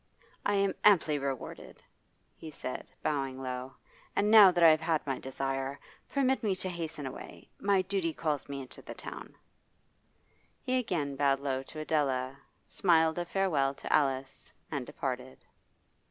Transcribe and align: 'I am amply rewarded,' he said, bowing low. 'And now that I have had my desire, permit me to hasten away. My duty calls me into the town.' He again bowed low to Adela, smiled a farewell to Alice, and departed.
'I 0.47 0.53
am 0.55 0.73
amply 0.83 1.19
rewarded,' 1.19 1.83
he 2.35 2.49
said, 2.49 2.89
bowing 3.03 3.39
low. 3.39 3.75
'And 4.15 4.31
now 4.31 4.49
that 4.49 4.63
I 4.63 4.69
have 4.69 4.81
had 4.81 5.05
my 5.05 5.19
desire, 5.19 5.79
permit 6.09 6.41
me 6.41 6.55
to 6.55 6.69
hasten 6.69 7.05
away. 7.05 7.51
My 7.59 7.83
duty 7.83 8.11
calls 8.11 8.49
me 8.49 8.61
into 8.61 8.81
the 8.81 8.95
town.' 8.95 9.35
He 10.63 10.79
again 10.79 11.15
bowed 11.15 11.39
low 11.39 11.61
to 11.61 11.77
Adela, 11.79 12.35
smiled 12.67 13.19
a 13.19 13.25
farewell 13.25 13.75
to 13.75 13.93
Alice, 13.93 14.51
and 14.71 14.87
departed. 14.87 15.45